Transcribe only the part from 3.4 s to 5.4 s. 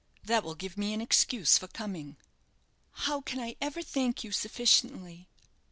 ever thank you sufficiently?"